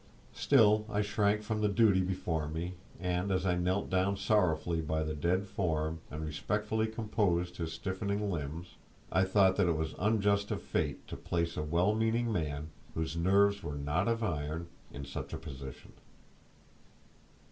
Still 0.33 0.87
I 0.89 1.03
shrank 1.03 1.43
from 1.43 1.61
the 1.61 1.67
duty 1.69 2.01
before 2.01 2.47
me, 2.47 2.73
and, 2.99 3.31
as 3.31 3.45
I 3.45 3.53
knelt 3.55 3.91
down 3.91 4.17
sorrowfully 4.17 4.81
by 4.81 5.03
the 5.03 5.13
dead 5.13 5.45
form 5.45 5.99
and 6.09 6.25
respectfully 6.25 6.87
composed 6.87 7.57
his 7.57 7.73
stiffening 7.73 8.31
limbs, 8.31 8.77
I 9.11 9.25
thought 9.25 9.57
that 9.57 9.67
it 9.67 9.75
was 9.77 9.93
unjust 9.99 10.49
of 10.49 10.63
fate 10.63 11.05
to 11.07 11.15
place 11.15 11.55
a 11.55 11.61
well 11.61 11.93
meaning 11.93 12.31
man, 12.31 12.71
whose 12.95 13.15
nerves 13.15 13.61
were 13.61 13.75
not 13.77 14.07
of 14.07 14.23
iron, 14.23 14.69
in 14.91 15.05
such 15.05 15.33
a 15.33 15.37
position. 15.37 15.93